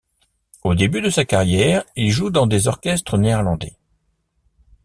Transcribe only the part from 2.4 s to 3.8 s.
des orchestres néerlandais.